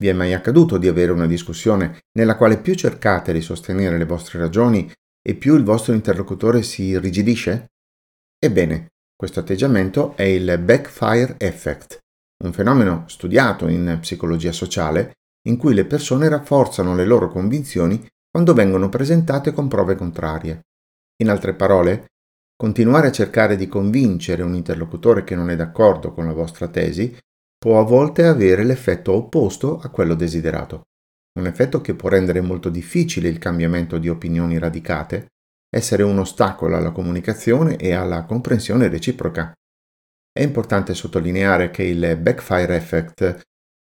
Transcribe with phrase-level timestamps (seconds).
[0.00, 4.06] Vi è mai accaduto di avere una discussione nella quale più cercate di sostenere le
[4.06, 4.90] vostre ragioni
[5.22, 7.66] e più il vostro interlocutore si irrigidisce?
[8.38, 11.98] Ebbene, questo atteggiamento è il backfire effect,
[12.44, 15.12] un fenomeno studiato in psicologia sociale
[15.46, 20.62] in cui le persone rafforzano le loro convinzioni quando vengono presentate con prove contrarie.
[21.20, 22.06] In altre parole,
[22.56, 27.14] continuare a cercare di convincere un interlocutore che non è d'accordo con la vostra tesi
[27.60, 30.84] può a volte avere l'effetto opposto a quello desiderato.
[31.38, 35.26] Un effetto che può rendere molto difficile il cambiamento di opinioni radicate,
[35.68, 39.52] essere un ostacolo alla comunicazione e alla comprensione reciproca.
[40.32, 43.42] È importante sottolineare che il backfire effect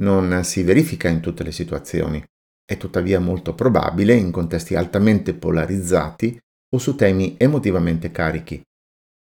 [0.00, 2.24] non si verifica in tutte le situazioni,
[2.64, 6.38] è tuttavia molto probabile in contesti altamente polarizzati
[6.74, 8.62] o su temi emotivamente carichi.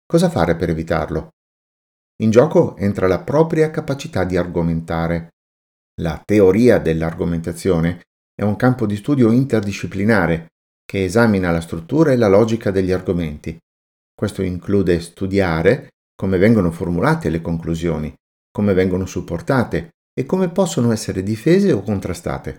[0.05, 1.31] Cosa fare per evitarlo?
[2.23, 5.31] In gioco entra la propria capacità di argomentare.
[6.01, 8.03] La teoria dell'argomentazione
[8.35, 10.49] è un campo di studio interdisciplinare
[10.85, 13.57] che esamina la struttura e la logica degli argomenti.
[14.15, 18.15] Questo include studiare come vengono formulate le conclusioni,
[18.53, 22.59] come vengono supportate e come possono essere difese o contrastate.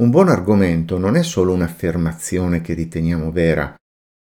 [0.00, 3.74] Un buon argomento non è solo un'affermazione che riteniamo vera,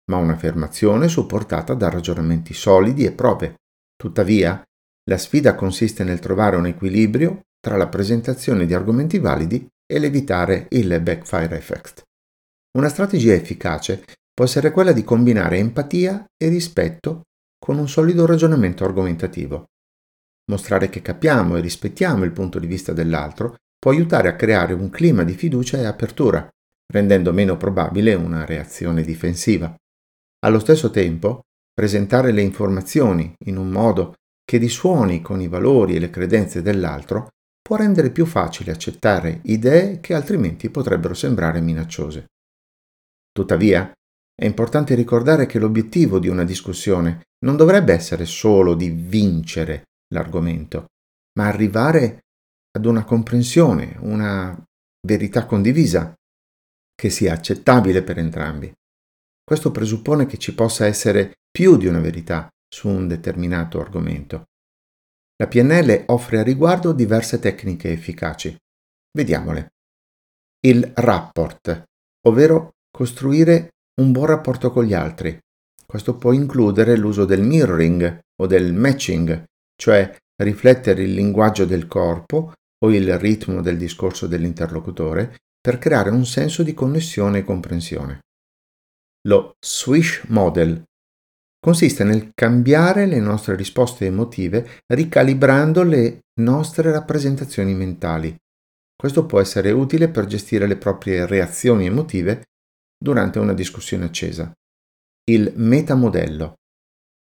[0.10, 3.56] ma un'affermazione supportata da ragionamenti solidi e prove.
[4.02, 4.64] Tuttavia,
[5.10, 10.68] la sfida consiste nel trovare un equilibrio tra la presentazione di argomenti validi e l'evitare
[10.70, 12.04] il backfire effect.
[12.78, 17.24] Una strategia efficace può essere quella di combinare empatia e rispetto
[17.60, 19.66] con un solido ragionamento argomentativo.
[20.50, 24.90] Mostrare che capiamo e rispettiamo il punto di vista dell'altro può aiutare a creare un
[24.90, 26.48] clima di fiducia e apertura,
[26.94, 29.76] rendendo meno probabile una reazione difensiva.
[30.46, 31.42] Allo stesso tempo,
[31.80, 37.30] presentare le informazioni in un modo che risuoni con i valori e le credenze dell'altro
[37.62, 42.26] può rendere più facile accettare idee che altrimenti potrebbero sembrare minacciose.
[43.32, 43.90] Tuttavia,
[44.36, 49.84] è importante ricordare che l'obiettivo di una discussione non dovrebbe essere solo di vincere
[50.14, 50.88] l'argomento,
[51.40, 52.26] ma arrivare
[52.76, 54.54] ad una comprensione, una
[55.08, 56.14] verità condivisa
[56.94, 58.70] che sia accettabile per entrambi.
[59.46, 64.46] Questo presuppone che ci possa essere più di una verità su un determinato argomento.
[65.36, 68.56] La PNL offre a riguardo diverse tecniche efficaci.
[69.12, 69.74] Vediamole.
[70.66, 71.84] Il rapport,
[72.28, 75.38] ovvero costruire un buon rapporto con gli altri.
[75.86, 79.44] Questo può includere l'uso del mirroring o del matching,
[79.76, 82.54] cioè riflettere il linguaggio del corpo
[82.86, 88.22] o il ritmo del discorso dell'interlocutore per creare un senso di connessione e comprensione.
[89.28, 90.88] Lo Swish Model
[91.60, 98.36] consiste nel cambiare le nostre risposte emotive ricalibrando le nostre rappresentazioni mentali.
[98.96, 102.44] Questo può essere utile per gestire le proprie reazioni emotive
[102.98, 104.52] durante una discussione accesa.
[105.30, 106.56] Il metamodello.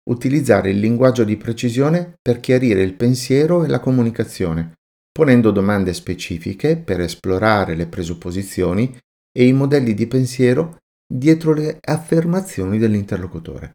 [0.09, 4.73] Utilizzare il linguaggio di precisione per chiarire il pensiero e la comunicazione,
[5.11, 8.97] ponendo domande specifiche per esplorare le presupposizioni
[9.31, 13.73] e i modelli di pensiero dietro le affermazioni dell'interlocutore.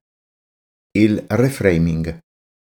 [0.96, 2.20] Il reframing.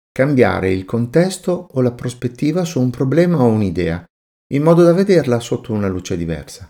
[0.09, 4.05] Cambiare il contesto o la prospettiva su un problema o un'idea,
[4.53, 6.65] in modo da vederla sotto una luce diversa.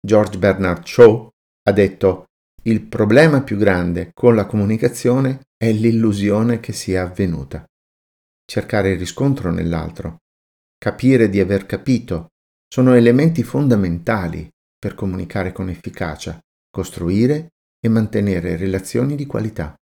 [0.00, 1.28] George Bernard Shaw
[1.64, 2.26] ha detto
[2.62, 7.64] il problema più grande con la comunicazione è l'illusione che sia avvenuta.
[8.44, 10.18] Cercare il riscontro nell'altro,
[10.78, 12.28] capire di aver capito,
[12.72, 14.48] sono elementi fondamentali
[14.78, 16.38] per comunicare con efficacia,
[16.70, 17.48] costruire
[17.84, 19.74] e mantenere relazioni di qualità.